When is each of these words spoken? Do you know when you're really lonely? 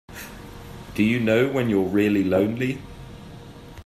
Do 0.95 1.03
you 1.03 1.19
know 1.19 1.47
when 1.47 1.69
you're 1.69 1.87
really 1.87 2.23
lonely? 2.23 2.79